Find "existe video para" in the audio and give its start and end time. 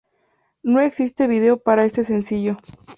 0.79-1.85